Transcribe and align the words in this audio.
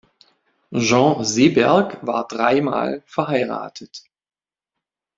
Jean 0.73 1.23
Seberg 1.23 1.99
war 2.07 2.27
dreimal 2.27 3.03
verheiratet. 3.05 4.05